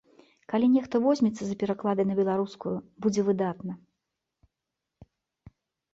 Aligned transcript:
Калі 0.53 0.67
нехта 0.75 1.01
возьмецца 1.03 1.43
за 1.49 1.57
пераклады 1.65 2.03
на 2.11 2.17
беларускую, 2.21 2.75
будзе 3.07 3.27
выдатна. 3.31 3.79